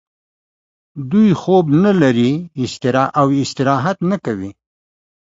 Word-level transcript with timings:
دوی 1.11 1.29
خوب 1.41 1.65
نلري 1.83 2.31
او 3.19 3.27
استراحت 3.43 3.97
نه 4.09 4.17
کوي 4.25 4.51